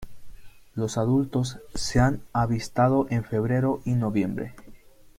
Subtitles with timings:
[0.73, 4.55] Los adultos se han avistado en febrero y noviembre.